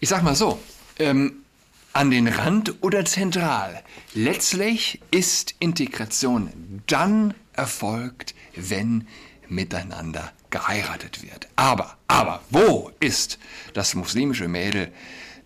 Ich 0.00 0.08
sag 0.08 0.22
mal 0.22 0.36
so, 0.36 0.60
ähm, 1.00 1.44
an 1.92 2.10
den 2.10 2.28
Rand 2.28 2.82
oder 2.82 3.04
zentral. 3.04 3.82
Letztlich 4.14 5.00
ist 5.10 5.56
Integration 5.58 6.82
dann 6.86 7.34
erfolgt, 7.54 8.34
wenn 8.54 9.08
miteinander 9.48 10.32
geheiratet 10.50 11.22
wird. 11.22 11.48
Aber, 11.56 11.96
aber, 12.06 12.42
wo 12.50 12.92
ist 13.00 13.38
das 13.74 13.96
muslimische 13.96 14.46
Mädel, 14.46 14.92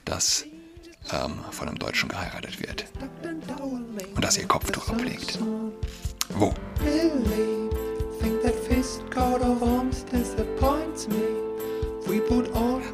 das 0.04 0.44
ähm, 1.12 1.38
von 1.50 1.68
einem 1.68 1.78
Deutschen 1.78 2.10
geheiratet 2.10 2.60
wird? 2.60 2.84
Und 4.14 4.22
das 4.22 4.36
ihr 4.36 4.46
Kopftuch 4.46 4.88
ablegt? 4.90 5.38
Wo? 6.34 6.52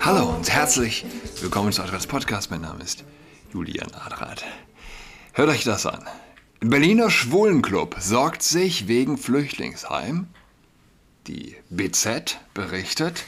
Hallo 0.00 0.34
und 0.34 0.50
herzlich 0.50 1.04
willkommen 1.40 1.72
zu 1.72 1.82
Adress 1.82 2.06
Podcast. 2.06 2.50
Mein 2.50 2.60
Name 2.60 2.82
ist 2.84 3.04
Julian 3.52 3.92
Adrat. 3.94 4.44
Hört 5.32 5.48
euch 5.48 5.64
das 5.64 5.86
an. 5.86 6.04
Berliner 6.60 7.10
Schwulenclub 7.10 7.96
sorgt 8.00 8.42
sich 8.42 8.86
wegen 8.86 9.16
Flüchtlingsheim. 9.16 10.26
Die 11.26 11.56
BZ 11.70 12.38
berichtet, 12.54 13.24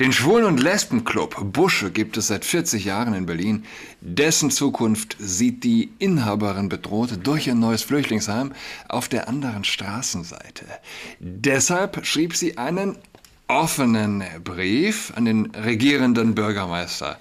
den 0.00 0.12
Schwulen- 0.12 0.46
und 0.46 0.60
Lesbenclub 0.60 1.52
Busche 1.52 1.90
gibt 1.90 2.16
es 2.16 2.28
seit 2.28 2.44
40 2.44 2.84
Jahren 2.84 3.14
in 3.14 3.26
Berlin. 3.26 3.64
Dessen 4.00 4.50
Zukunft 4.50 5.16
sieht 5.18 5.64
die 5.64 5.92
Inhaberin 5.98 6.68
bedroht 6.68 7.18
durch 7.24 7.50
ein 7.50 7.58
neues 7.58 7.82
Flüchtlingsheim 7.82 8.52
auf 8.88 9.08
der 9.08 9.28
anderen 9.28 9.64
Straßenseite. 9.64 10.66
Deshalb 11.20 12.06
schrieb 12.06 12.36
sie 12.36 12.58
einen 12.58 12.96
offenen 13.52 14.24
Brief 14.42 15.12
an 15.14 15.26
den 15.26 15.50
regierenden 15.50 16.34
Bürgermeister 16.34 17.18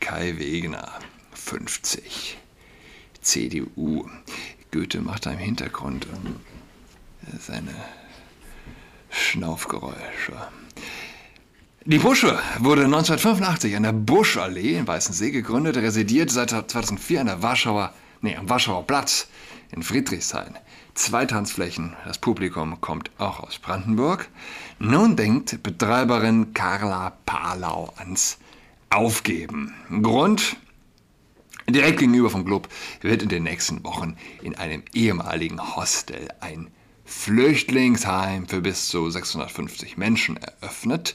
Kai 0.00 0.34
Wegner, 0.38 0.92
50, 1.32 2.36
CDU. 3.20 4.08
Goethe 4.72 5.00
macht 5.00 5.26
da 5.26 5.30
im 5.30 5.38
Hintergrund 5.38 6.06
ähm, 6.06 6.36
seine 7.38 7.74
Schnaufgeräusche. 9.10 10.34
Die 11.84 11.98
Busche 11.98 12.38
wurde 12.58 12.84
1985 12.84 13.76
an 13.76 13.84
der 13.84 13.92
Buschallee 13.92 14.76
in 14.76 14.86
Weißensee 14.86 15.30
gegründet, 15.30 15.76
residiert 15.76 16.30
seit 16.30 16.50
2004 16.50 17.20
an 17.20 17.26
der 17.26 17.42
Warschauer, 17.42 17.94
nee, 18.22 18.36
am 18.36 18.48
Warschauer 18.48 18.86
Platz 18.86 19.28
in 19.72 19.82
Friedrichshain. 19.82 20.56
Zwei 20.94 21.26
Tanzflächen, 21.26 21.96
das 22.04 22.18
Publikum 22.18 22.80
kommt 22.80 23.10
auch 23.18 23.40
aus 23.40 23.58
Brandenburg. 23.58 24.28
Nun 24.78 25.16
denkt 25.16 25.62
Betreiberin 25.62 26.52
Carla 26.54 27.12
Palau 27.26 27.92
ans 27.96 28.38
Aufgeben. 28.90 29.74
Grund? 30.02 30.56
Direkt 31.68 32.00
gegenüber 32.00 32.30
vom 32.30 32.44
Club 32.44 32.68
wird 33.00 33.22
in 33.22 33.28
den 33.28 33.44
nächsten 33.44 33.84
Wochen 33.84 34.16
in 34.42 34.56
einem 34.56 34.82
ehemaligen 34.92 35.76
Hostel 35.76 36.28
ein 36.40 36.68
Flüchtlingsheim 37.04 38.46
für 38.48 38.60
bis 38.60 38.88
zu 38.88 39.10
650 39.10 39.96
Menschen 39.96 40.36
eröffnet. 40.36 41.14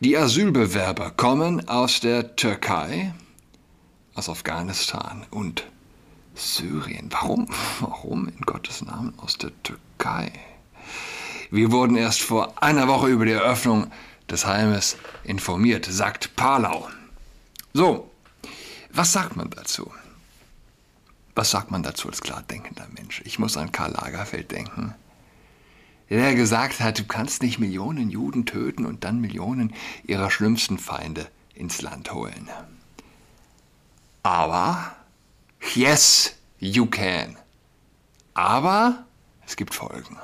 Die 0.00 0.16
Asylbewerber 0.16 1.10
kommen 1.10 1.68
aus 1.68 2.00
der 2.00 2.36
Türkei, 2.36 3.14
aus 4.14 4.28
Afghanistan 4.28 5.26
und 5.30 5.66
Syrien. 6.36 7.08
Warum? 7.10 7.48
Warum 7.80 8.28
in 8.28 8.40
Gottes 8.40 8.82
Namen 8.82 9.14
aus 9.18 9.38
der 9.38 9.50
Türkei? 9.62 10.30
Wir 11.50 11.72
wurden 11.72 11.96
erst 11.96 12.22
vor 12.22 12.62
einer 12.62 12.88
Woche 12.88 13.08
über 13.08 13.24
die 13.24 13.32
Eröffnung 13.32 13.90
des 14.28 14.46
Heimes 14.46 14.96
informiert, 15.24 15.86
sagt 15.86 16.36
Palau. 16.36 16.88
So, 17.72 18.10
was 18.90 19.12
sagt 19.12 19.36
man 19.36 19.50
dazu? 19.50 19.90
Was 21.34 21.50
sagt 21.50 21.70
man 21.70 21.82
dazu 21.82 22.08
als 22.08 22.22
klar 22.22 22.42
denkender 22.42 22.86
Mensch? 22.94 23.22
Ich 23.24 23.38
muss 23.38 23.56
an 23.56 23.70
Karl 23.70 23.92
Lagerfeld 23.92 24.50
denken, 24.50 24.94
der 26.08 26.34
gesagt 26.34 26.80
hat, 26.80 26.98
du 26.98 27.04
kannst 27.04 27.42
nicht 27.42 27.58
Millionen 27.58 28.10
Juden 28.10 28.46
töten 28.46 28.86
und 28.86 29.04
dann 29.04 29.20
Millionen 29.20 29.74
ihrer 30.04 30.30
schlimmsten 30.30 30.78
Feinde 30.78 31.28
ins 31.54 31.82
Land 31.82 32.12
holen. 32.12 32.48
Aber 34.22 34.95
Yes, 35.74 36.36
you 36.58 36.86
can. 36.86 37.36
Aber 38.34 39.04
es 39.46 39.56
gibt 39.56 39.74
Folgen. 39.74 40.18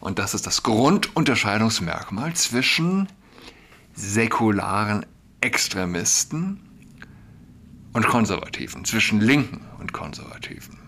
Und 0.00 0.18
das 0.18 0.34
ist 0.34 0.46
das 0.46 0.62
Grundunterscheidungsmerkmal 0.62 2.34
zwischen 2.34 3.08
säkularen 3.94 5.06
Extremisten 5.40 6.60
und 7.92 8.06
Konservativen, 8.06 8.84
zwischen 8.84 9.20
Linken 9.20 9.66
und 9.78 9.92
Konservativen. 9.92 10.78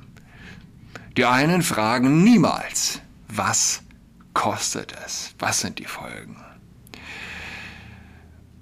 Die 1.16 1.24
einen 1.24 1.62
fragen 1.62 2.22
niemals, 2.24 3.00
was 3.28 3.82
kostet 4.34 4.94
es? 5.06 5.34
Was 5.38 5.60
sind 5.60 5.78
die 5.78 5.86
Folgen? 5.86 6.36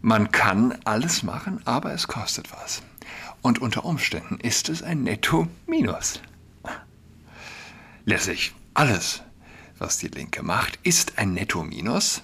Man 0.03 0.31
kann 0.31 0.79
alles 0.85 1.23
machen, 1.23 1.63
aber 1.65 1.93
es 1.93 2.07
kostet 2.07 2.53
was. 2.53 2.83
Und 3.45 3.61
unter 3.61 3.85
Umständen 3.85 4.41
ist 4.41 4.71
es 4.71 4.83
ein 4.83 5.03
Netto-Minus. 5.03 6.19
Letztlich 8.07 8.55
alles, 8.73 9.21
was 9.77 9.99
die 9.99 10.09
Linke 10.09 10.43
macht, 10.43 10.79
ist 10.83 11.19
ein 11.19 11.35
Netto-Minus. 11.35 12.23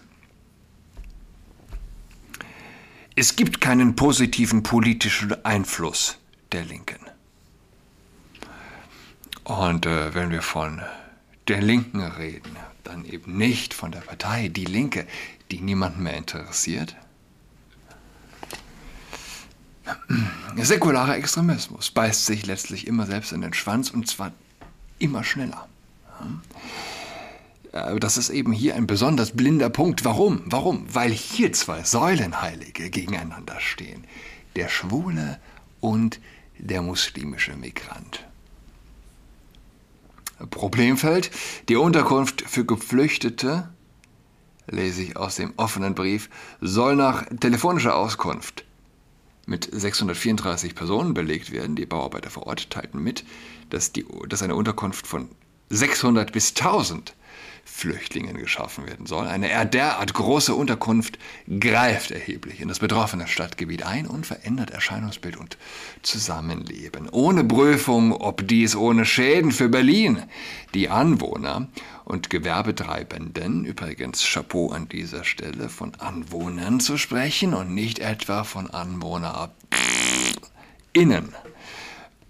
Es 3.16 3.36
gibt 3.36 3.60
keinen 3.60 3.96
positiven 3.96 4.62
politischen 4.62 5.44
Einfluss 5.44 6.16
der 6.52 6.64
Linken. 6.64 7.04
Und 9.44 9.84
äh, 9.84 10.14
wenn 10.14 10.30
wir 10.30 10.40
von 10.40 10.80
der 11.48 11.60
Linken 11.60 12.00
reden, 12.00 12.56
dann 12.82 13.04
eben 13.04 13.36
nicht 13.36 13.74
von 13.74 13.92
der 13.92 14.00
Partei 14.00 14.48
Die 14.48 14.64
Linke, 14.64 15.06
die 15.50 15.60
niemanden 15.60 16.02
mehr 16.02 16.16
interessiert, 16.16 16.96
Säkularer 20.56 21.16
Extremismus 21.16 21.90
beißt 21.90 22.26
sich 22.26 22.46
letztlich 22.46 22.86
immer 22.86 23.06
selbst 23.06 23.32
in 23.32 23.40
den 23.40 23.54
Schwanz 23.54 23.90
und 23.90 24.08
zwar 24.08 24.32
immer 24.98 25.24
schneller. 25.24 25.68
Das 27.72 28.16
ist 28.16 28.30
eben 28.30 28.52
hier 28.52 28.74
ein 28.74 28.86
besonders 28.86 29.30
blinder 29.30 29.70
Punkt. 29.70 30.04
Warum? 30.04 30.42
Warum? 30.46 30.86
Weil 30.92 31.12
hier 31.12 31.52
zwei 31.52 31.84
Säulenheilige 31.84 32.90
gegeneinander 32.90 33.60
stehen. 33.60 34.04
Der 34.56 34.68
Schwule 34.68 35.38
und 35.78 36.20
der 36.58 36.82
muslimische 36.82 37.56
Migrant. 37.56 38.26
Problemfeld, 40.50 41.30
die 41.68 41.76
Unterkunft 41.76 42.42
für 42.42 42.64
Geflüchtete, 42.64 43.68
lese 44.66 45.02
ich 45.02 45.16
aus 45.16 45.36
dem 45.36 45.52
offenen 45.56 45.94
Brief, 45.94 46.28
soll 46.60 46.96
nach 46.96 47.24
telefonischer 47.40 47.94
Auskunft 47.94 48.64
mit 49.46 49.68
634 49.70 50.74
Personen 50.74 51.14
belegt 51.14 51.50
werden. 51.50 51.76
Die 51.76 51.86
Bauarbeiter 51.86 52.30
vor 52.30 52.46
Ort 52.46 52.70
teilten 52.70 53.02
mit, 53.02 53.24
dass, 53.70 53.92
die, 53.92 54.06
dass 54.28 54.42
eine 54.42 54.54
Unterkunft 54.54 55.06
von 55.06 55.28
600 55.70 56.32
bis 56.32 56.50
1000 56.50 57.14
Flüchtlingen 57.64 58.36
geschaffen 58.36 58.86
werden 58.86 59.06
soll. 59.06 59.26
Eine 59.26 59.66
derart 59.66 60.12
große 60.12 60.54
Unterkunft 60.54 61.18
greift 61.58 62.10
erheblich 62.10 62.60
in 62.60 62.68
das 62.68 62.78
betroffene 62.78 63.26
Stadtgebiet 63.26 63.84
ein 63.84 64.06
und 64.06 64.26
verändert 64.26 64.70
Erscheinungsbild 64.70 65.36
und 65.36 65.56
Zusammenleben. 66.02 67.08
Ohne 67.08 67.44
Prüfung, 67.44 68.12
ob 68.12 68.46
dies 68.46 68.76
ohne 68.76 69.06
Schäden 69.06 69.52
für 69.52 69.68
Berlin, 69.68 70.22
die 70.74 70.88
Anwohner 70.88 71.68
und 72.04 72.30
Gewerbetreibenden, 72.30 73.64
übrigens 73.64 74.22
Chapeau 74.22 74.70
an 74.70 74.88
dieser 74.88 75.24
Stelle, 75.24 75.68
von 75.68 75.94
Anwohnern 75.96 76.80
zu 76.80 76.98
sprechen 76.98 77.54
und 77.54 77.74
nicht 77.74 77.98
etwa 77.98 78.44
von 78.44 78.70
AnwohnerInnen 78.70 81.34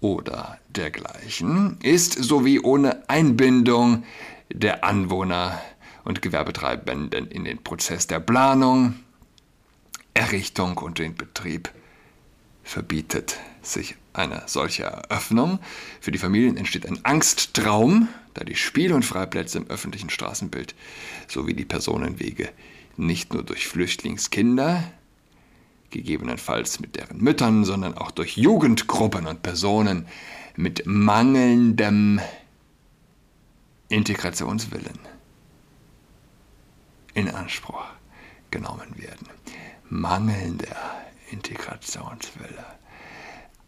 oder 0.01 0.57
dergleichen, 0.69 1.77
ist 1.81 2.13
sowie 2.13 2.59
ohne 2.59 3.07
Einbindung 3.09 4.03
der 4.51 4.83
Anwohner 4.83 5.61
und 6.03 6.21
Gewerbetreibenden 6.21 7.27
in 7.27 7.45
den 7.45 7.63
Prozess 7.63 8.07
der 8.07 8.19
Planung, 8.19 8.95
Errichtung 10.13 10.77
und 10.77 10.99
den 10.99 11.15
Betrieb 11.15 11.71
verbietet 12.63 13.39
sich 13.61 13.95
eine 14.13 14.43
solche 14.47 14.83
Eröffnung. 14.83 15.59
Für 15.99 16.11
die 16.11 16.17
Familien 16.17 16.57
entsteht 16.57 16.85
ein 16.85 17.03
Angsttraum, 17.05 18.09
da 18.33 18.43
die 18.43 18.55
Spiel- 18.55 18.93
und 18.93 19.05
Freiplätze 19.05 19.59
im 19.59 19.67
öffentlichen 19.67 20.09
Straßenbild 20.09 20.75
sowie 21.27 21.53
die 21.53 21.65
Personenwege 21.65 22.49
nicht 22.97 23.33
nur 23.33 23.43
durch 23.43 23.67
Flüchtlingskinder, 23.67 24.83
gegebenenfalls 25.91 26.79
mit 26.79 26.95
deren 26.95 27.19
Müttern, 27.19 27.65
sondern 27.65 27.97
auch 27.97 28.11
durch 28.11 28.37
Jugendgruppen 28.37 29.27
und 29.27 29.43
Personen 29.43 30.07
mit 30.55 30.85
mangelndem 30.85 32.19
Integrationswillen 33.89 34.99
in 37.13 37.29
Anspruch 37.29 37.83
genommen 38.49 38.97
werden. 38.97 39.27
Mangelnder 39.89 41.01
Integrationswille. 41.31 42.65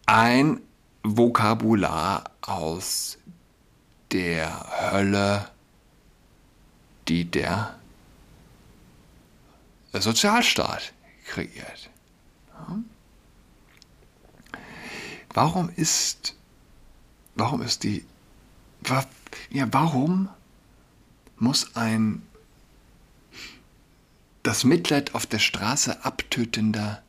ein 0.05 0.61
Vokabular 1.03 2.31
aus 2.41 3.17
der 4.11 4.91
Hölle, 4.91 5.49
die 7.07 7.25
der 7.25 7.75
Sozialstaat 9.91 10.93
kreiert. 11.25 11.89
Warum 15.33 15.69
ist, 15.75 16.35
warum 17.35 17.61
ist 17.61 17.83
die, 17.83 18.05
ja, 19.49 19.67
warum 19.71 20.29
muss 21.37 21.75
ein 21.75 22.21
das 24.43 24.65
Mitleid 24.65 25.15
auf 25.15 25.25
der 25.25 25.39
Straße 25.39 26.03
abtötender 26.03 27.01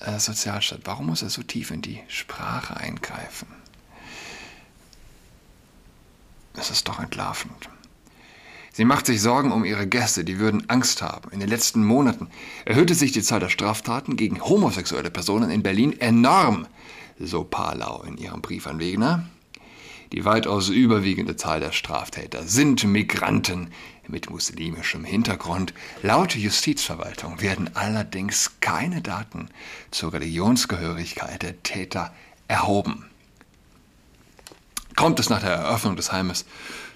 äh, 0.00 0.18
Sozialstaat, 0.18 0.82
warum 0.84 1.06
muss 1.06 1.22
er 1.22 1.30
so 1.30 1.42
tief 1.42 1.70
in 1.70 1.82
die 1.82 2.02
Sprache 2.08 2.76
eingreifen? 2.76 3.48
Es 6.54 6.70
ist 6.70 6.86
doch 6.86 7.00
entlarvend. 7.00 7.68
Sie 8.76 8.84
macht 8.84 9.06
sich 9.06 9.22
Sorgen 9.22 9.52
um 9.52 9.64
ihre 9.64 9.86
Gäste, 9.86 10.24
die 10.24 10.40
würden 10.40 10.68
Angst 10.68 11.00
haben. 11.00 11.30
In 11.30 11.38
den 11.38 11.48
letzten 11.48 11.84
Monaten 11.84 12.26
erhöhte 12.64 12.96
sich 12.96 13.12
die 13.12 13.22
Zahl 13.22 13.38
der 13.38 13.48
Straftaten 13.48 14.16
gegen 14.16 14.44
homosexuelle 14.44 15.12
Personen 15.12 15.48
in 15.48 15.62
Berlin 15.62 16.00
enorm, 16.00 16.66
so 17.20 17.44
Palau 17.44 18.02
in 18.02 18.16
ihrem 18.16 18.42
Brief 18.42 18.66
an 18.66 18.80
Wegner. 18.80 19.28
Die 20.10 20.24
weitaus 20.24 20.70
überwiegende 20.70 21.36
Zahl 21.36 21.60
der 21.60 21.70
Straftäter 21.70 22.42
sind 22.48 22.82
Migranten 22.82 23.70
mit 24.08 24.28
muslimischem 24.28 25.04
Hintergrund. 25.04 25.72
Laut 26.02 26.34
Justizverwaltung 26.34 27.40
werden 27.40 27.70
allerdings 27.74 28.56
keine 28.58 29.02
Daten 29.02 29.50
zur 29.92 30.12
Religionsgehörigkeit 30.14 31.42
der 31.42 31.62
Täter 31.62 32.12
erhoben. 32.48 33.08
Kommt 34.96 35.20
es 35.20 35.28
nach 35.28 35.40
der 35.40 35.50
Eröffnung 35.50 35.96
des 35.96 36.12
Heimes 36.12 36.46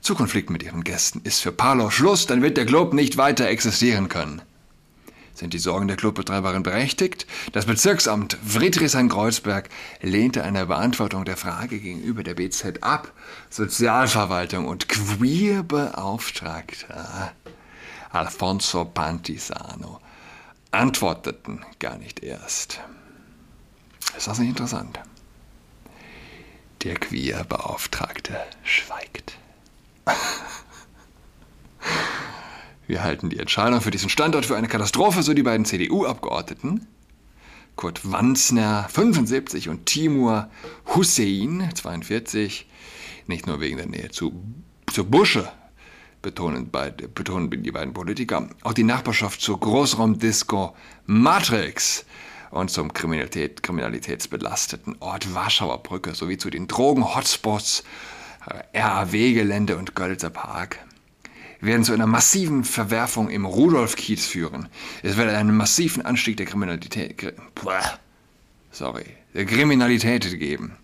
zu 0.00 0.14
Konflikten 0.14 0.52
mit 0.52 0.62
ihren 0.62 0.84
Gästen, 0.84 1.20
ist 1.24 1.40
für 1.40 1.50
Palau 1.52 1.90
Schluss, 1.90 2.26
dann 2.26 2.42
wird 2.42 2.56
der 2.56 2.66
Club 2.66 2.94
nicht 2.94 3.16
weiter 3.16 3.48
existieren 3.48 4.08
können. 4.08 4.42
Sind 5.34 5.52
die 5.54 5.58
Sorgen 5.58 5.86
der 5.86 5.96
Clubbetreiberin 5.96 6.64
berechtigt? 6.64 7.26
Das 7.52 7.66
Bezirksamt 7.66 8.36
Friedrichshain-Kreuzberg 8.44 9.68
lehnte 10.02 10.42
eine 10.42 10.66
Beantwortung 10.66 11.24
der 11.24 11.36
Frage 11.36 11.78
gegenüber 11.78 12.24
der 12.24 12.34
BZ 12.34 12.82
ab. 12.82 13.12
Sozialverwaltung 13.48 14.66
und 14.66 14.88
Queerbeauftragter 14.88 17.32
Alfonso 18.10 18.84
Pantisano 18.84 20.00
antworteten 20.72 21.64
gar 21.78 21.98
nicht 21.98 22.24
erst. 22.24 22.80
Ist 24.16 24.26
das 24.26 24.40
nicht 24.40 24.48
interessant? 24.48 24.98
Der 26.88 26.96
Queerbeauftragte 26.96 28.34
schweigt. 28.64 29.36
Wir 32.86 33.02
halten 33.02 33.28
die 33.28 33.38
Entscheidung 33.38 33.82
für 33.82 33.90
diesen 33.90 34.08
Standort 34.08 34.46
für 34.46 34.56
eine 34.56 34.68
Katastrophe, 34.68 35.22
so 35.22 35.34
die 35.34 35.42
beiden 35.42 35.66
CDU-Abgeordneten. 35.66 36.86
Kurt 37.76 38.10
Wanzner, 38.10 38.88
75, 38.88 39.68
und 39.68 39.84
Timur 39.84 40.48
Hussein, 40.94 41.68
42, 41.74 42.66
nicht 43.26 43.46
nur 43.46 43.60
wegen 43.60 43.76
der 43.76 43.86
Nähe 43.86 44.08
zu, 44.08 44.42
zu 44.90 45.04
Busche, 45.04 45.46
betonen, 46.22 46.70
beide, 46.70 47.06
betonen 47.06 47.50
die 47.50 47.70
beiden 47.70 47.92
Politiker, 47.92 48.48
auch 48.62 48.72
die 48.72 48.84
Nachbarschaft 48.84 49.42
zur 49.42 49.60
Großraumdisco 49.60 50.74
Matrix 51.04 52.06
und 52.50 52.70
zum 52.70 52.92
Kriminalität, 52.92 53.62
kriminalitätsbelasteten 53.62 54.96
Ort 55.00 55.34
Warschauer 55.34 55.82
Brücke 55.82 56.14
sowie 56.14 56.38
zu 56.38 56.50
den 56.50 56.66
Drogen-Hotspots 56.66 57.84
RAW-Gelände 58.74 59.76
und 59.76 59.94
Görlitzer 59.94 60.30
Park 60.30 60.78
werden 61.60 61.84
zu 61.84 61.92
einer 61.92 62.06
massiven 62.06 62.64
Verwerfung 62.64 63.30
im 63.30 63.44
Rudolf-Kiez 63.44 64.26
führen. 64.26 64.68
Es 65.02 65.16
wird 65.16 65.28
einen 65.28 65.56
massiven 65.56 66.04
Anstieg 66.04 66.36
der 66.36 66.46
Kriminalität, 66.46 67.34
sorry, 68.70 69.06
der 69.34 69.44
Kriminalität 69.44 70.38
geben. 70.38 70.76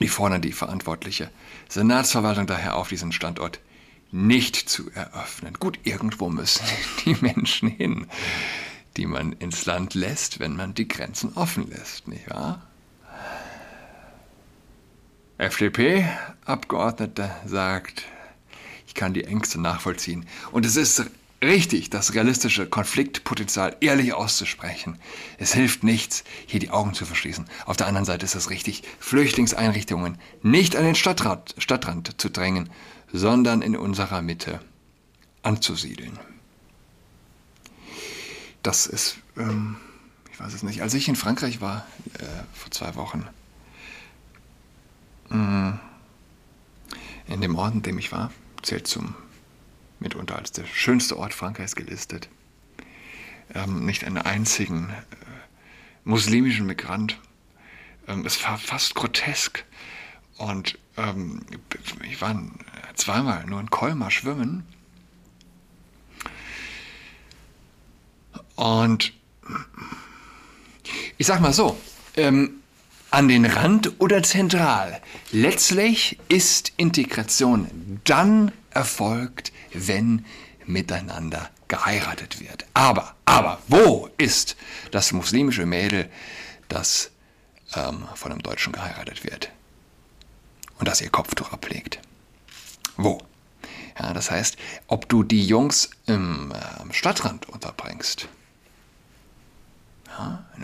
Die 0.00 0.08
fordern 0.08 0.42
die 0.42 0.52
verantwortliche 0.52 1.30
Senatsverwaltung 1.68 2.46
daher 2.46 2.76
auf, 2.76 2.88
diesen 2.88 3.12
Standort 3.12 3.60
nicht 4.12 4.56
zu 4.56 4.90
eröffnen. 4.92 5.54
Gut, 5.58 5.80
irgendwo 5.84 6.28
müssen 6.28 6.64
die 7.04 7.16
Menschen 7.20 7.68
hin, 7.68 8.06
die 8.96 9.06
man 9.06 9.32
ins 9.32 9.66
Land 9.66 9.94
lässt, 9.94 10.40
wenn 10.40 10.56
man 10.56 10.74
die 10.74 10.88
Grenzen 10.88 11.32
offen 11.34 11.68
lässt, 11.70 12.08
nicht 12.08 12.28
wahr? 12.30 12.66
FDP-Abgeordneter 15.38 17.36
sagt, 17.46 18.04
ich 18.88 18.94
kann 18.94 19.14
die 19.14 19.24
Ängste 19.24 19.60
nachvollziehen. 19.60 20.26
Und 20.50 20.66
es 20.66 20.74
ist 20.74 21.04
richtig, 21.40 21.90
das 21.90 22.14
realistische 22.14 22.66
Konfliktpotenzial 22.66 23.76
ehrlich 23.80 24.14
auszusprechen. 24.14 24.98
Es 25.38 25.54
hilft 25.54 25.84
nichts, 25.84 26.24
hier 26.46 26.58
die 26.58 26.70
Augen 26.70 26.94
zu 26.94 27.06
verschließen. 27.06 27.46
Auf 27.66 27.76
der 27.76 27.86
anderen 27.86 28.04
Seite 28.04 28.24
ist 28.24 28.34
es 28.34 28.50
richtig, 28.50 28.82
Flüchtlingseinrichtungen 28.98 30.18
nicht 30.42 30.74
an 30.74 30.84
den 30.84 30.96
Stadtrand, 30.96 31.54
Stadtrand 31.58 32.20
zu 32.20 32.30
drängen, 32.30 32.70
sondern 33.12 33.62
in 33.62 33.76
unserer 33.76 34.22
Mitte 34.22 34.60
anzusiedeln. 35.42 36.18
Das 38.62 38.86
ist, 38.86 39.18
ähm, 39.36 39.76
ich 40.32 40.40
weiß 40.40 40.52
es 40.52 40.62
nicht, 40.62 40.82
als 40.82 40.94
ich 40.94 41.08
in 41.08 41.16
Frankreich 41.16 41.60
war, 41.60 41.86
äh, 42.18 42.24
vor 42.52 42.70
zwei 42.70 42.94
Wochen, 42.96 43.26
Mhm. 45.30 45.78
In 47.26 47.40
dem 47.40 47.56
Ort, 47.56 47.74
in 47.74 47.82
dem 47.82 47.98
ich 47.98 48.12
war, 48.12 48.30
zählt 48.62 48.86
zum 48.86 49.14
mitunter 50.00 50.36
als 50.36 50.52
der 50.52 50.64
schönste 50.64 51.18
Ort 51.18 51.34
Frankreichs 51.34 51.74
gelistet. 51.74 52.28
Ähm, 53.54 53.84
nicht 53.84 54.04
einen 54.04 54.18
einzigen 54.18 54.90
äh, 54.90 54.94
muslimischen 56.04 56.66
Migrant. 56.66 57.18
Ähm, 58.06 58.24
es 58.24 58.42
war 58.44 58.58
fast 58.58 58.94
grotesk. 58.94 59.64
Und 60.36 60.78
ähm, 60.96 61.42
ich 62.04 62.20
war 62.20 62.40
zweimal 62.94 63.44
nur 63.46 63.60
in 63.60 63.70
Colmar 63.70 64.10
schwimmen. 64.10 64.64
Und 68.58 69.12
ich 71.16 71.28
sag 71.28 71.40
mal 71.40 71.52
so, 71.52 71.78
ähm, 72.16 72.60
an 73.12 73.28
den 73.28 73.46
Rand 73.46 74.00
oder 74.00 74.24
zentral. 74.24 75.00
Letztlich 75.30 76.18
ist 76.28 76.72
Integration 76.76 78.00
dann 78.02 78.50
erfolgt, 78.70 79.52
wenn 79.72 80.24
miteinander 80.66 81.50
geheiratet 81.68 82.40
wird. 82.40 82.66
Aber, 82.74 83.14
aber, 83.26 83.60
wo 83.68 84.10
ist 84.18 84.56
das 84.90 85.12
muslimische 85.12 85.64
Mädel, 85.64 86.10
das 86.68 87.12
ähm, 87.76 88.08
von 88.16 88.32
einem 88.32 88.42
Deutschen 88.42 88.72
geheiratet 88.72 89.22
wird 89.22 89.52
und 90.80 90.88
das 90.88 91.00
ihr 91.00 91.10
Kopftuch 91.10 91.52
ablegt? 91.52 92.00
Wo? 92.96 93.22
Ja, 94.00 94.12
das 94.12 94.32
heißt, 94.32 94.56
ob 94.88 95.08
du 95.08 95.22
die 95.22 95.46
Jungs 95.46 95.90
im 96.06 96.52
äh, 96.52 96.92
Stadtrand 96.92 97.48
unterbringst, 97.48 98.28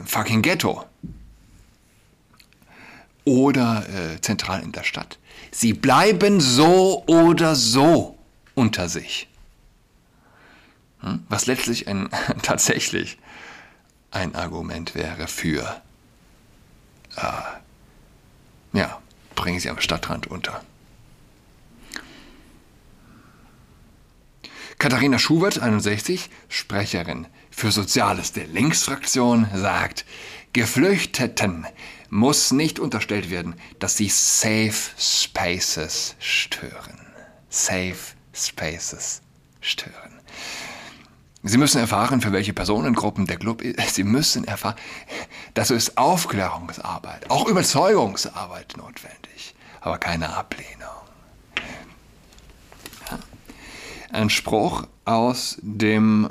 fucking 0.06 0.42
Ghetto, 0.42 0.84
oder 3.25 3.88
äh, 3.88 4.20
zentral 4.20 4.62
in 4.62 4.73
der 4.73 4.82
Stadt. 4.82 5.18
Sie 5.50 5.73
bleiben 5.73 6.40
so 6.40 7.04
oder 7.06 7.54
so 7.54 8.18
unter 8.54 8.88
sich. 8.88 9.28
Hm? 11.00 11.25
Was 11.28 11.46
letztlich 11.46 11.88
ein, 11.88 12.08
tatsächlich 12.42 13.18
ein 14.11 14.34
Argument 14.34 14.94
wäre 14.94 15.26
für, 15.26 15.80
äh, 17.16 18.78
ja, 18.78 19.00
bringen 19.34 19.61
Sie 19.61 19.70
am 19.70 19.80
Stadtrand 19.80 20.26
unter. 20.26 20.62
Katharina 24.78 25.18
Schubert, 25.18 25.61
61, 25.61 26.28
Sprecherin 26.49 27.26
für 27.54 27.70
Soziales 27.70 28.32
der 28.32 28.46
Linksfraktion, 28.46 29.46
sagt, 29.54 30.04
Geflüchteten 30.52 31.66
muss 32.11 32.52
nicht 32.52 32.78
unterstellt 32.78 33.30
werden, 33.30 33.54
dass 33.78 33.96
sie 33.96 34.08
Safe 34.08 34.75
Spaces 34.99 36.16
stören. 36.18 36.99
Safe 37.49 37.96
Spaces 38.32 39.23
stören. 39.61 40.20
Sie 41.42 41.58
müssen 41.58 41.78
erfahren, 41.78 42.20
für 42.20 42.32
welche 42.32 42.52
Personengruppen 42.52 43.26
der 43.26 43.37
Club 43.37 43.62
ist. 43.62 43.94
Sie 43.94 44.04
müssen 44.04 44.44
erfahren, 44.44 44.76
dazu 45.54 45.75
ist 45.75 45.99
Aufklärungsarbeit, 45.99 47.30
auch 47.30 47.46
Überzeugungsarbeit 47.46 48.76
notwendig, 48.76 49.54
aber 49.80 49.99
keine 49.99 50.34
Ablehnung. 50.34 50.70
Ein 54.11 54.30
Spruch 54.30 54.87
aus 55.04 55.58
dem, 55.61 56.30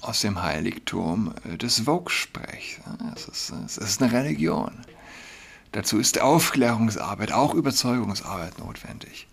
aus 0.00 0.20
dem 0.20 0.42
Heiligtum 0.42 1.34
äh, 1.44 1.56
des 1.56 1.80
Vogue-Sprechs. 1.80 2.80
Es 3.14 3.28
ist, 3.28 3.52
es 3.66 3.78
ist 3.78 4.02
eine 4.02 4.12
Religion. 4.12 4.72
Dazu 5.72 5.98
ist 5.98 6.20
Aufklärungsarbeit, 6.20 7.32
auch 7.32 7.54
Überzeugungsarbeit 7.54 8.58
notwendig. 8.58 9.26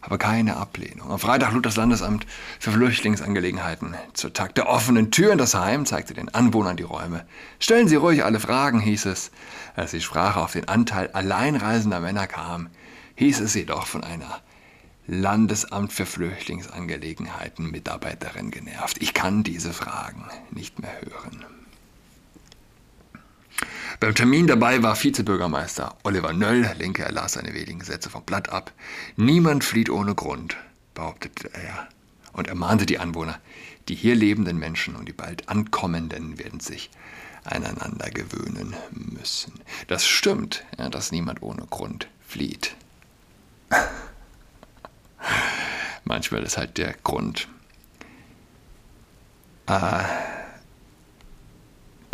Aber 0.00 0.18
keine 0.18 0.56
Ablehnung. 0.56 1.10
Am 1.10 1.18
Freitag 1.18 1.52
lud 1.52 1.66
das 1.66 1.74
Landesamt 1.74 2.26
für 2.60 2.70
Flüchtlingsangelegenheiten 2.70 3.96
zur 4.12 4.32
Tag 4.32 4.54
der 4.54 4.68
offenen 4.68 5.10
Tür 5.10 5.32
in 5.32 5.38
das 5.38 5.54
Heim, 5.54 5.84
zeigte 5.84 6.14
den 6.14 6.32
Anwohnern 6.32 6.76
die 6.76 6.84
Räume. 6.84 7.26
Stellen 7.58 7.88
Sie 7.88 7.96
ruhig 7.96 8.24
alle 8.24 8.38
Fragen, 8.38 8.78
hieß 8.78 9.06
es. 9.06 9.32
Als 9.74 9.90
die 9.90 10.00
Sprache 10.00 10.40
auf 10.40 10.52
den 10.52 10.68
Anteil 10.68 11.10
alleinreisender 11.10 11.98
Männer 11.98 12.28
kam, 12.28 12.68
hieß 13.16 13.40
es 13.40 13.54
jedoch 13.54 13.86
von 13.86 14.04
einer 14.04 14.40
Landesamt 15.06 15.92
für 15.92 16.06
Flüchtlingsangelegenheiten 16.06 17.70
Mitarbeiterin 17.70 18.50
genervt. 18.50 19.00
Ich 19.00 19.14
kann 19.14 19.44
diese 19.44 19.72
Fragen 19.72 20.24
nicht 20.50 20.80
mehr 20.80 21.00
hören. 21.00 21.44
Beim 24.00 24.14
Termin 24.14 24.46
dabei 24.46 24.82
war 24.82 25.02
Vizebürgermeister 25.02 25.96
Oliver 26.02 26.32
Nöll. 26.32 26.68
Linke, 26.78 27.04
er 27.04 27.12
las 27.12 27.34
seine 27.34 27.54
wenigen 27.54 27.82
Sätze 27.82 28.10
vom 28.10 28.24
Blatt 28.24 28.50
ab. 28.50 28.72
Niemand 29.16 29.64
flieht 29.64 29.90
ohne 29.90 30.14
Grund, 30.14 30.56
behauptete 30.94 31.50
er 31.54 31.88
und 32.32 32.48
ermahnte 32.48 32.84
die 32.84 32.98
Anwohner. 32.98 33.40
Die 33.88 33.94
hier 33.94 34.14
lebenden 34.14 34.58
Menschen 34.58 34.96
und 34.96 35.06
die 35.06 35.12
bald 35.12 35.48
ankommenden 35.48 36.38
werden 36.38 36.60
sich 36.60 36.90
aneinander 37.44 38.10
gewöhnen 38.10 38.74
müssen. 38.90 39.52
Das 39.86 40.04
stimmt, 40.04 40.64
ja, 40.78 40.90
dass 40.90 41.12
niemand 41.12 41.42
ohne 41.42 41.64
Grund 41.66 42.08
flieht. 42.26 42.74
Manchmal 46.04 46.42
ist 46.44 46.56
halt 46.56 46.78
der 46.78 46.94
Grund 47.02 47.48
äh, 49.66 50.02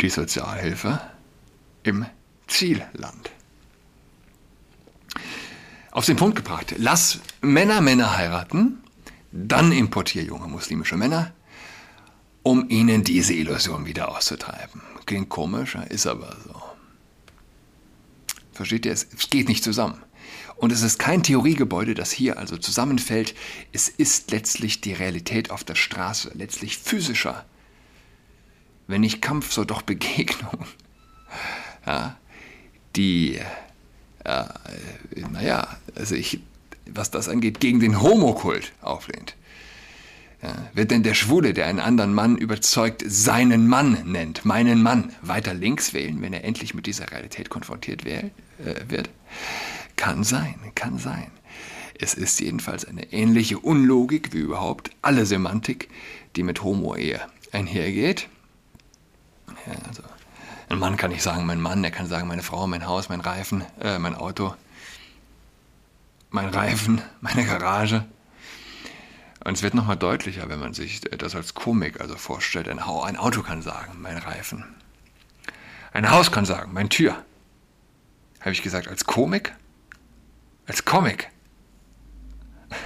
die 0.01 0.09
Sozialhilfe 0.09 0.99
im 1.83 2.05
Zielland. 2.47 3.31
Auf 5.91 6.05
den 6.05 6.17
Punkt 6.17 6.35
gebracht, 6.35 6.73
lass 6.77 7.19
Männer 7.41 7.81
Männer 7.81 8.17
heiraten, 8.17 8.83
dann 9.31 9.71
importier 9.71 10.23
junge 10.23 10.47
muslimische 10.47 10.97
Männer, 10.97 11.31
um 12.41 12.69
ihnen 12.69 13.03
diese 13.03 13.33
Illusion 13.33 13.85
wieder 13.85 14.09
auszutreiben. 14.09 14.81
Klingt 15.05 15.29
komisch, 15.29 15.75
ist 15.89 16.07
aber 16.07 16.35
so. 16.45 16.61
Versteht 18.53 18.85
ihr? 18.85 18.91
Es 18.91 19.07
geht 19.29 19.47
nicht 19.47 19.63
zusammen. 19.63 20.01
Und 20.55 20.71
es 20.71 20.81
ist 20.81 20.99
kein 20.99 21.23
Theoriegebäude, 21.23 21.93
das 21.93 22.11
hier 22.11 22.37
also 22.37 22.57
zusammenfällt. 22.57 23.35
Es 23.71 23.89
ist 23.89 24.31
letztlich 24.31 24.81
die 24.81 24.93
Realität 24.93 25.51
auf 25.51 25.63
der 25.63 25.75
Straße, 25.75 26.31
letztlich 26.35 26.77
physischer. 26.77 27.45
Wenn 28.87 29.01
nicht 29.01 29.21
Kampf, 29.21 29.51
so 29.51 29.63
doch 29.63 29.81
Begegnung. 29.81 30.65
Ja, 31.85 32.15
die, 32.95 33.41
äh, 34.23 34.45
naja, 35.31 35.67
also 35.95 36.15
ich, 36.15 36.39
was 36.85 37.11
das 37.11 37.27
angeht, 37.27 37.59
gegen 37.59 37.81
den 37.81 38.01
Homokult 38.01 38.71
auflehnt. 38.81 39.35
Ja, 40.43 40.69
wird 40.73 40.91
denn 40.91 41.03
der 41.03 41.13
Schwule, 41.13 41.53
der 41.53 41.67
einen 41.67 41.79
anderen 41.79 42.13
Mann 42.13 42.37
überzeugt, 42.37 43.01
seinen 43.05 43.67
Mann 43.67 43.97
nennt, 44.05 44.43
meinen 44.43 44.83
Mann, 44.83 45.13
weiter 45.21 45.53
links 45.53 45.93
wählen, 45.93 46.21
wenn 46.21 46.33
er 46.33 46.43
endlich 46.43 46.73
mit 46.73 46.85
dieser 46.85 47.11
Realität 47.11 47.49
konfrontiert 47.49 48.05
äh, 48.05 48.29
wird? 48.89 49.09
Kann 50.03 50.25
sein, 50.25 50.55
kann 50.75 50.97
sein. 50.97 51.31
Es 51.97 52.13
ist 52.13 52.41
jedenfalls 52.41 52.83
eine 52.83 53.13
ähnliche 53.13 53.57
Unlogik 53.57 54.33
wie 54.33 54.39
überhaupt 54.39 54.91
alle 55.01 55.25
Semantik, 55.25 55.89
die 56.35 56.43
mit 56.43 56.61
Homo-Ehe 56.61 57.21
einhergeht. 57.53 58.27
Ja, 59.65 59.75
also 59.87 60.03
ein 60.67 60.77
Mann 60.77 60.97
kann 60.97 61.11
nicht 61.11 61.23
sagen, 61.23 61.45
mein 61.45 61.61
Mann, 61.61 61.85
er 61.85 61.91
kann 61.91 62.07
sagen, 62.07 62.27
meine 62.27 62.43
Frau, 62.43 62.67
mein 62.67 62.85
Haus, 62.85 63.07
mein 63.07 63.21
Reifen, 63.21 63.63
äh, 63.79 63.97
mein 63.97 64.13
Auto, 64.13 64.53
mein 66.31 66.49
Reifen, 66.49 67.01
meine 67.21 67.45
Garage. 67.45 68.03
Und 69.45 69.53
es 69.53 69.63
wird 69.63 69.73
nochmal 69.73 69.95
deutlicher, 69.95 70.49
wenn 70.49 70.59
man 70.59 70.73
sich 70.73 70.99
das 70.99 71.33
als 71.33 71.53
Komik 71.53 72.01
also 72.01 72.17
vorstellt. 72.17 72.67
Ein, 72.67 72.79
ein 72.79 73.15
Auto 73.15 73.41
kann 73.41 73.61
sagen, 73.61 74.01
mein 74.01 74.17
Reifen. 74.17 74.65
Ein 75.93 76.11
Haus 76.11 76.29
kann 76.29 76.43
sagen, 76.43 76.73
mein 76.73 76.89
Tür. 76.89 77.23
Habe 78.41 78.51
ich 78.51 78.63
gesagt, 78.63 78.89
als 78.89 79.05
Komik? 79.05 79.55
Als 80.67 80.85
Comic. 80.85 81.29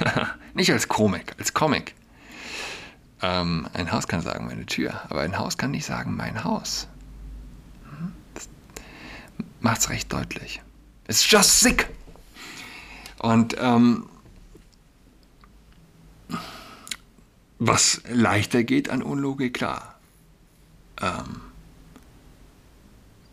Nicht 0.53 0.71
als 0.71 0.87
Komik, 0.87 1.35
als 1.37 1.53
Comic. 1.53 1.93
Ähm, 3.21 3.67
ein 3.73 3.91
Haus 3.91 4.07
kann 4.07 4.21
sagen, 4.21 4.45
meine 4.45 4.65
Tür, 4.65 5.01
aber 5.09 5.21
ein 5.21 5.37
Haus 5.37 5.57
kann 5.57 5.71
nicht 5.71 5.85
sagen, 5.85 6.15
mein 6.15 6.43
Haus. 6.43 6.87
Das 8.33 8.47
macht's 9.59 9.89
recht 9.89 10.11
deutlich. 10.13 10.61
It's 11.07 11.29
just 11.29 11.59
sick. 11.59 11.89
Und 13.19 13.55
ähm, 13.59 14.07
was 17.59 18.01
leichter 18.07 18.63
geht 18.63 18.89
an 18.89 19.01
Unlogik, 19.01 19.55
klar. 19.55 19.95
Ähm, 21.01 21.41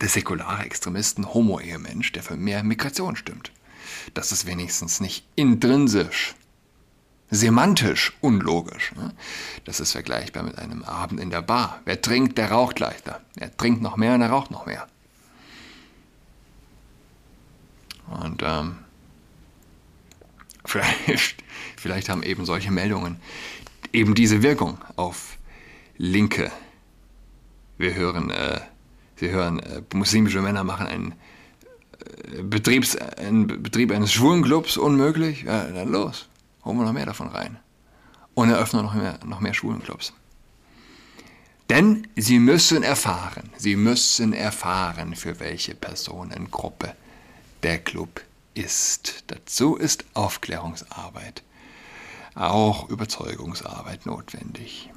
der 0.00 0.08
säkulare 0.08 0.64
Extremisten, 0.64 1.32
Homo-Ehemensch, 1.32 2.12
der 2.12 2.22
für 2.22 2.36
mehr 2.36 2.62
Migration 2.62 3.16
stimmt. 3.16 3.52
Das 4.14 4.32
ist 4.32 4.46
wenigstens 4.46 5.00
nicht 5.00 5.26
intrinsisch, 5.34 6.34
semantisch 7.30 8.12
unlogisch. 8.20 8.92
Ne? 8.96 9.14
Das 9.64 9.80
ist 9.80 9.92
vergleichbar 9.92 10.42
mit 10.42 10.58
einem 10.58 10.84
Abend 10.84 11.20
in 11.20 11.30
der 11.30 11.42
Bar. 11.42 11.80
Wer 11.84 12.00
trinkt, 12.00 12.38
der 12.38 12.50
raucht 12.50 12.78
leichter. 12.80 13.20
Er 13.36 13.56
trinkt 13.56 13.82
noch 13.82 13.96
mehr 13.96 14.14
und 14.14 14.22
er 14.22 14.30
raucht 14.30 14.50
noch 14.50 14.66
mehr. 14.66 14.86
Und 18.06 18.42
ähm, 18.44 18.76
vielleicht, 20.64 21.42
vielleicht 21.76 22.08
haben 22.08 22.22
eben 22.22 22.44
solche 22.44 22.70
Meldungen 22.70 23.20
eben 23.92 24.14
diese 24.14 24.42
Wirkung 24.42 24.78
auf 24.96 25.38
Linke. 25.96 26.50
Wir 27.78 27.94
hören, 27.94 28.30
äh, 28.30 28.60
Sie 29.16 29.30
hören, 29.30 29.60
äh, 29.60 29.82
muslimische 29.94 30.42
Männer 30.42 30.64
machen 30.64 30.86
einen 30.86 31.14
Betriebs, 32.42 32.96
ein 32.96 33.46
Betrieb 33.46 33.92
eines 33.92 34.12
Schwulenclubs 34.12 34.76
unmöglich? 34.76 35.42
Ja, 35.42 35.64
dann 35.64 35.90
los. 35.90 36.28
Holen 36.64 36.78
wir 36.78 36.84
noch 36.84 36.92
mehr 36.92 37.06
davon 37.06 37.28
rein. 37.28 37.58
Und 38.34 38.50
eröffnen 38.50 38.82
noch 38.82 38.94
mehr, 38.94 39.18
noch 39.24 39.40
mehr 39.40 39.54
Schwulenclubs. 39.54 40.12
Denn 41.70 42.06
sie 42.16 42.38
müssen 42.38 42.82
erfahren, 42.82 43.50
sie 43.56 43.76
müssen 43.76 44.32
erfahren, 44.32 45.14
für 45.14 45.40
welche 45.40 45.74
Personengruppe 45.74 46.94
der 47.62 47.78
Club 47.78 48.20
ist. 48.52 49.24
Dazu 49.28 49.76
ist 49.76 50.04
Aufklärungsarbeit, 50.12 51.42
auch 52.34 52.90
Überzeugungsarbeit 52.90 54.04
notwendig. 54.04 54.90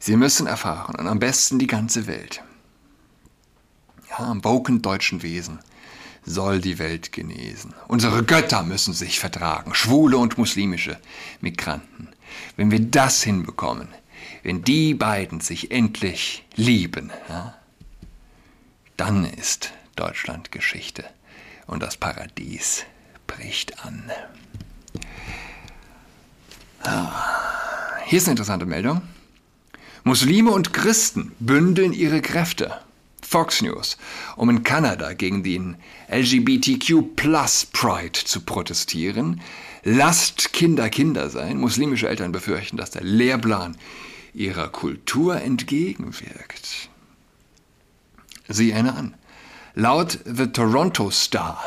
Sie 0.00 0.16
müssen 0.16 0.46
erfahren, 0.46 0.94
und 0.94 1.06
am 1.06 1.18
besten 1.18 1.58
die 1.58 1.66
ganze 1.66 2.06
Welt. 2.06 2.42
Ja, 4.08 4.30
am 4.30 4.42
woken 4.44 4.80
deutschen 4.80 5.22
Wesen 5.22 5.58
soll 6.28 6.60
die 6.60 6.78
Welt 6.78 7.12
genesen. 7.12 7.74
Unsere 7.88 8.22
Götter 8.22 8.62
müssen 8.62 8.94
sich 8.94 9.18
vertragen, 9.18 9.74
schwule 9.74 10.18
und 10.18 10.38
muslimische 10.38 10.98
Migranten. 11.40 12.08
Wenn 12.56 12.70
wir 12.70 12.80
das 12.80 13.22
hinbekommen, 13.22 13.88
wenn 14.42 14.62
die 14.62 14.94
beiden 14.94 15.40
sich 15.40 15.70
endlich 15.70 16.44
lieben, 16.54 17.10
ja, 17.28 17.54
dann 18.96 19.24
ist 19.24 19.72
Deutschland 19.96 20.52
Geschichte 20.52 21.04
und 21.66 21.82
das 21.82 21.96
Paradies 21.96 22.84
bricht 23.26 23.84
an. 23.84 24.10
Hier 28.06 28.18
ist 28.18 28.26
eine 28.26 28.32
interessante 28.32 28.66
Meldung. 28.66 29.02
Muslime 30.04 30.50
und 30.50 30.72
Christen 30.72 31.32
bündeln 31.38 31.92
ihre 31.92 32.22
Kräfte. 32.22 32.80
Fox 33.22 33.62
News, 33.62 33.96
um 34.36 34.50
in 34.50 34.62
Kanada 34.62 35.12
gegen 35.12 35.42
den 35.42 35.76
LGBTQ 36.08 37.16
Plus 37.16 37.66
Pride 37.66 38.12
zu 38.12 38.40
protestieren. 38.40 39.40
Lasst 39.84 40.52
Kinder 40.52 40.88
Kinder 40.88 41.30
sein. 41.30 41.58
Muslimische 41.58 42.08
Eltern 42.08 42.32
befürchten, 42.32 42.76
dass 42.76 42.90
der 42.90 43.04
Lehrplan 43.04 43.76
ihrer 44.34 44.68
Kultur 44.68 45.40
entgegenwirkt. 45.40 46.88
Sieh 48.48 48.72
eine 48.72 48.94
an. 48.94 49.14
Laut 49.74 50.18
The 50.24 50.46
Toronto 50.46 51.10
Star 51.10 51.62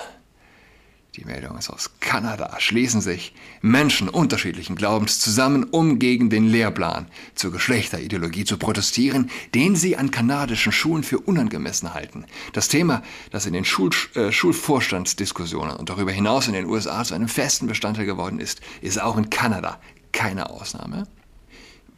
die 1.17 1.25
Meldung 1.25 1.57
ist 1.57 1.69
aus 1.69 1.91
Kanada, 1.99 2.55
schließen 2.59 3.01
sich 3.01 3.33
Menschen 3.61 4.07
unterschiedlichen 4.07 4.77
Glaubens 4.77 5.19
zusammen, 5.19 5.65
um 5.65 5.99
gegen 5.99 6.29
den 6.29 6.47
Lehrplan 6.47 7.07
zur 7.35 7.51
Geschlechterideologie 7.51 8.45
zu 8.45 8.57
protestieren, 8.57 9.29
den 9.53 9.75
sie 9.75 9.97
an 9.97 10.11
kanadischen 10.11 10.71
Schulen 10.71 11.03
für 11.03 11.19
unangemessen 11.19 11.93
halten. 11.93 12.25
Das 12.53 12.69
Thema, 12.69 13.03
das 13.29 13.45
in 13.45 13.51
den 13.51 13.65
Schul 13.65 13.89
äh, 14.15 14.31
Schulvorstandsdiskussionen 14.31 15.75
und 15.75 15.89
darüber 15.89 16.11
hinaus 16.11 16.47
in 16.47 16.53
den 16.53 16.65
USA 16.65 17.03
zu 17.03 17.13
einem 17.13 17.27
festen 17.27 17.67
Bestandteil 17.67 18.05
geworden 18.05 18.39
ist, 18.39 18.61
ist 18.81 19.01
auch 19.01 19.17
in 19.17 19.29
Kanada 19.29 19.81
keine 20.13 20.49
Ausnahme. 20.49 21.07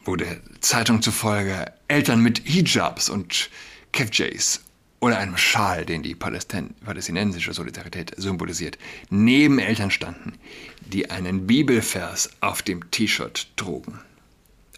wo 0.06 0.16
der 0.16 0.36
Zeitung 0.60 1.00
zufolge 1.00 1.72
Eltern 1.88 2.20
mit 2.20 2.42
Hijabs 2.44 3.08
und 3.08 3.48
Kefjays 3.92 4.63
oder 5.04 5.18
einem 5.18 5.36
Schal, 5.36 5.84
den 5.84 6.02
die 6.02 6.14
palästinensische 6.14 7.52
Solidarität 7.52 8.12
symbolisiert, 8.16 8.78
neben 9.10 9.58
Eltern 9.58 9.90
standen, 9.90 10.32
die 10.80 11.10
einen 11.10 11.46
Bibelvers 11.46 12.30
auf 12.40 12.62
dem 12.62 12.90
T-Shirt 12.90 13.48
trugen. 13.54 14.00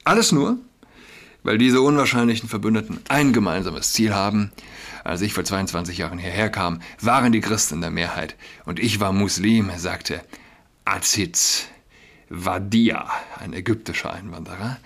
Alles 0.03 0.33
nur, 0.33 0.59
weil 1.45 1.59
diese 1.59 1.81
unwahrscheinlichen 1.81 2.49
Verbündeten 2.49 2.99
ein 3.09 3.33
gemeinsames 3.33 3.93
Ziel 3.93 4.15
haben. 4.15 4.51
Als 5.05 5.23
ich 5.23 5.33
vor 5.33 5.45
22 5.45 5.99
Jahren 5.99 6.19
hierher 6.19 6.51
kam, 6.51 6.81
waren 7.01 7.31
die 7.31 7.41
Christen 7.41 7.77
in 7.77 7.81
der 7.83 7.91
Mehrheit 7.91 8.35
und 8.65 8.81
ich 8.81 8.99
war 8.99 9.13
Muslim, 9.13 9.71
sagte 9.77 10.25
Aziz 10.85 11.69
Wadia, 12.31 13.09
ein 13.39 13.53
ägyptischer 13.53 14.13
Einwanderer, 14.13 14.79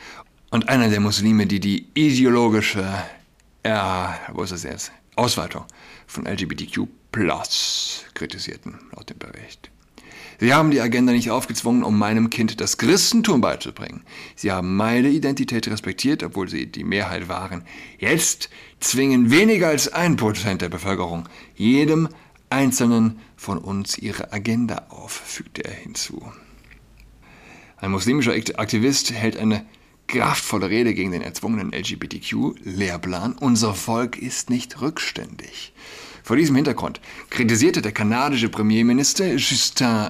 und 0.51 0.69
einer 0.69 0.91
der 0.91 1.01
Muslime, 1.01 1.47
die 1.47 1.61
die 1.61 1.87
ideologische, 1.95 2.85
ja, 3.65 4.19
wo 4.35 4.43
ist 4.43 4.53
das 4.53 4.65
jetzt, 4.65 4.93
Ausweitung 5.21 5.67
von 6.07 6.27
LGBTQ 6.27 6.89
kritisierten, 8.15 8.79
laut 8.97 9.11
dem 9.11 9.19
Bericht. 9.19 9.71
Sie 10.39 10.55
haben 10.55 10.71
die 10.71 10.81
Agenda 10.81 11.13
nicht 11.13 11.31
aufgezwungen, 11.31 11.83
um 11.83 11.99
meinem 11.99 12.31
Kind 12.31 12.63
das 12.63 12.79
Christentum 12.79 13.43
beizubringen. 13.43 14.03
Sie 14.35 14.51
haben 14.51 14.77
meine 14.77 15.11
Identität 15.11 15.69
respektiert, 15.69 16.23
obwohl 16.23 16.49
sie 16.49 16.67
die 16.67 16.85
Mehrheit 16.85 17.29
waren. 17.29 17.65
Jetzt 17.99 18.49
zwingen 18.81 19.31
weniger 19.31 19.69
als 19.69 19.93
ein 19.93 20.17
Prozent 20.17 20.63
der 20.63 20.71
Bevölkerung 20.71 21.29
jedem 21.55 22.09
Einzelnen 22.49 23.21
von 23.37 23.59
uns 23.59 23.99
ihre 23.99 24.33
Agenda 24.33 24.87
auf, 24.89 25.13
fügte 25.13 25.67
er 25.67 25.75
hinzu. 25.75 26.33
Ein 27.77 27.91
muslimischer 27.91 28.33
Aktivist 28.33 29.13
hält 29.13 29.37
eine 29.37 29.67
kraftvolle 30.11 30.69
Rede 30.69 30.93
gegen 30.93 31.13
den 31.13 31.23
erzwungenen 31.23 31.73
LGBTQ-Lehrplan. 31.73 33.35
Unser 33.39 33.75
Volk 33.75 34.19
ist 34.19 34.51
nicht 34.51 34.81
rückständig. 34.81 35.73
Vor 36.25 36.37
diesem 36.37 36.57
Hintergrund 36.57 37.01
kritisierte 37.31 37.81
der 37.81 37.93
kanadische 37.93 38.49
Premierminister 38.49 39.35
Justin, 39.35 40.09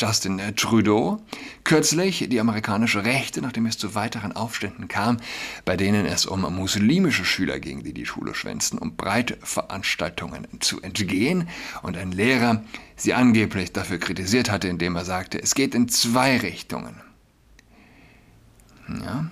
Justin 0.00 0.40
Trudeau 0.56 1.20
kürzlich 1.64 2.26
die 2.28 2.40
amerikanische 2.40 3.04
Rechte, 3.04 3.42
nachdem 3.42 3.66
es 3.66 3.78
zu 3.78 3.94
weiteren 3.94 4.32
Aufständen 4.32 4.88
kam, 4.88 5.18
bei 5.64 5.76
denen 5.76 6.06
es 6.06 6.24
um 6.24 6.40
muslimische 6.54 7.24
Schüler 7.24 7.58
ging, 7.58 7.82
die 7.82 7.92
die 7.92 8.06
Schule 8.06 8.34
schwänzten, 8.34 8.78
um 8.78 8.96
Breitveranstaltungen 8.96 10.46
zu 10.60 10.80
entgehen 10.80 11.48
und 11.82 11.96
ein 11.96 12.12
Lehrer 12.12 12.62
sie 12.96 13.12
angeblich 13.12 13.72
dafür 13.72 13.98
kritisiert 13.98 14.50
hatte, 14.50 14.68
indem 14.68 14.96
er 14.96 15.04
sagte, 15.04 15.42
es 15.42 15.54
geht 15.54 15.74
in 15.74 15.88
zwei 15.88 16.38
Richtungen. 16.38 17.11
Ja, 19.00 19.26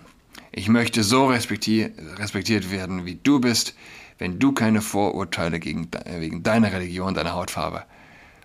ich 0.53 0.69
möchte 0.69 1.05
so 1.05 1.27
respektiert, 1.27 1.99
respektiert 2.19 2.71
werden, 2.71 3.05
wie 3.05 3.19
du 3.23 3.41
bist, 3.41 3.75
wenn 4.19 4.39
du 4.39 4.53
keine 4.53 4.83
Vorurteile 4.83 5.61
gegen, 5.61 5.89
wegen 6.19 6.43
deiner 6.43 6.73
Religion, 6.73 7.15
deiner 7.15 7.33
Hautfarbe 7.33 7.85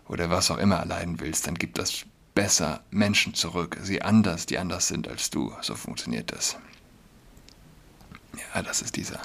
oder 0.07 0.29
was 0.29 0.51
auch 0.51 0.57
immer 0.57 0.77
erleiden 0.77 1.19
willst, 1.19 1.47
dann 1.47 1.55
gib 1.55 1.73
das 1.75 2.05
besser 2.33 2.83
Menschen 2.91 3.33
zurück, 3.33 3.77
sie 3.81 4.01
anders, 4.01 4.45
die 4.45 4.57
anders 4.57 4.87
sind 4.87 5.07
als 5.07 5.29
du. 5.29 5.53
So 5.61 5.75
funktioniert 5.75 6.31
das. 6.31 6.57
Ja, 8.53 8.61
das 8.61 8.81
ist 8.81 8.95
dieser, 8.97 9.19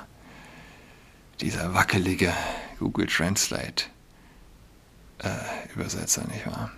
dieser 1.41 1.75
wackelige 1.75 2.33
Google 2.79 3.07
Translate 3.07 3.85
äh, 5.19 5.29
Übersetzer, 5.75 6.25
nicht 6.29 6.47
wahr? 6.47 6.71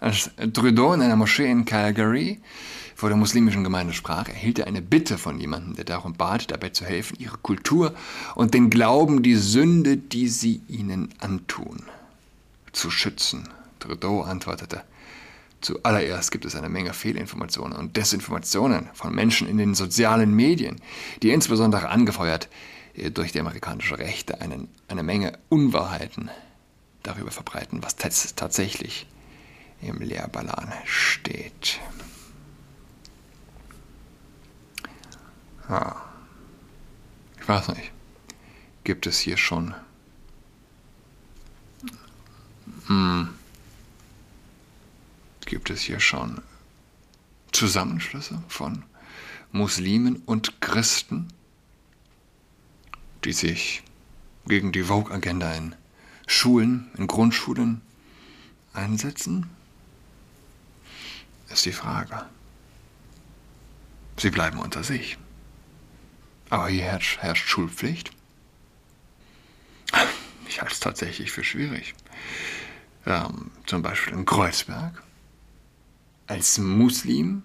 Als 0.00 0.30
Trudeau 0.52 0.92
in 0.92 1.02
einer 1.02 1.16
Moschee 1.16 1.50
in 1.50 1.64
Calgary 1.64 2.40
vor 2.96 3.10
der 3.10 3.18
muslimischen 3.18 3.62
Gemeinde 3.62 3.92
sprach, 3.92 4.28
erhielt 4.28 4.58
er 4.58 4.66
eine 4.66 4.80
Bitte 4.80 5.18
von 5.18 5.38
jemandem, 5.38 5.76
der 5.76 5.84
darum 5.84 6.14
bat, 6.14 6.50
dabei 6.50 6.70
zu 6.70 6.86
helfen, 6.86 7.18
ihre 7.20 7.36
Kultur 7.36 7.94
und 8.34 8.54
den 8.54 8.70
Glauben, 8.70 9.22
die 9.22 9.34
Sünde, 9.34 9.98
die 9.98 10.28
sie 10.28 10.62
ihnen 10.66 11.10
antun, 11.18 11.82
zu 12.72 12.90
schützen. 12.90 13.50
Trudeau 13.80 14.22
antwortete, 14.22 14.82
Zuallererst 15.60 16.30
gibt 16.30 16.44
es 16.44 16.54
eine 16.54 16.68
Menge 16.68 16.92
Fehlinformationen 16.92 17.76
und 17.76 17.96
Desinformationen 17.96 18.88
von 18.94 19.14
Menschen 19.14 19.48
in 19.48 19.58
den 19.58 19.74
sozialen 19.74 20.34
Medien, 20.34 20.76
die 21.22 21.30
insbesondere 21.30 21.88
angefeuert 21.88 22.48
äh, 22.94 23.10
durch 23.10 23.32
die 23.32 23.40
amerikanische 23.40 23.98
Rechte 23.98 24.40
einen, 24.40 24.68
eine 24.88 25.02
Menge 25.02 25.38
Unwahrheiten 25.48 26.30
darüber 27.02 27.30
verbreiten, 27.30 27.82
was 27.82 27.96
tatsächlich 27.96 29.06
im 29.82 29.98
Lehrballan 29.98 30.72
steht. 30.84 31.80
Ja. 35.68 36.02
Ich 37.40 37.48
weiß 37.48 37.68
nicht. 37.68 37.92
Gibt 38.84 39.06
es 39.06 39.18
hier 39.18 39.36
schon 39.36 39.74
hm, 42.86 43.28
gibt 45.44 45.70
es 45.70 45.80
hier 45.80 45.98
schon 45.98 46.40
Zusammenschlüsse 47.50 48.42
von 48.48 48.84
Muslimen 49.50 50.16
und 50.26 50.60
Christen, 50.60 51.28
die 53.24 53.32
sich 53.32 53.82
gegen 54.46 54.70
die 54.70 54.84
Vogue-Agenda 54.84 55.52
in 55.54 55.74
Schulen, 56.26 56.90
in 56.96 57.06
Grundschulen 57.06 57.80
einsetzen? 58.72 59.50
Ist 61.48 61.64
die 61.64 61.72
Frage. 61.72 62.26
Sie 64.16 64.30
bleiben 64.30 64.58
unter 64.58 64.84
sich. 64.84 65.18
Aber 66.50 66.68
hier 66.68 66.84
herrscht, 66.84 67.18
herrscht 67.18 67.48
Schulpflicht. 67.48 68.10
Ich 70.48 70.60
halte 70.60 70.72
es 70.72 70.80
tatsächlich 70.80 71.30
für 71.30 71.44
schwierig. 71.44 71.94
Ähm, 73.04 73.50
zum 73.66 73.82
Beispiel 73.82 74.14
in 74.14 74.24
Kreuzberg 74.24 75.02
als 76.26 76.58
Muslim 76.58 77.44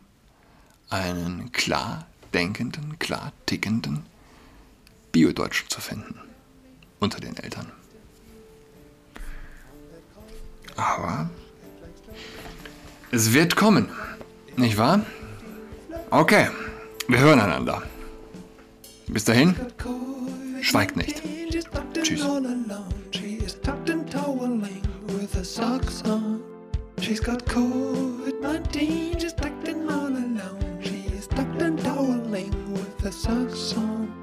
einen 0.90 1.52
klar 1.52 2.08
denkenden, 2.34 2.98
klar 3.00 3.32
tickenden 3.46 4.06
Biodeutschen 5.12 5.70
zu 5.70 5.82
finden 5.82 6.20
unter 7.00 7.20
den 7.20 7.36
Eltern. 7.38 7.72
Aber 10.76 11.30
es 13.12 13.34
wird 13.34 13.56
kommen, 13.56 13.90
nicht 14.56 14.78
wahr? 14.78 15.06
Okay, 16.10 16.50
wir 17.08 17.20
hören 17.20 17.40
einander. 17.40 17.84
Bis 19.12 19.26
dahin, 19.26 19.54
schweigt 20.62 20.96
nicht. 20.96 21.22
Tschüss. 22.02 22.26
She's 27.02 27.20
got 27.20 27.44
COVID-19, 27.46 29.20
she's 29.20 29.34
tucked 29.34 29.68
in 29.68 29.90
all 29.90 30.08
alone. 30.08 30.80
She's 30.82 31.28
tucked 31.28 31.60
toweling 31.84 32.54
with 32.72 33.02
her 33.02 33.12
socks 33.12 33.76
on. 33.76 34.21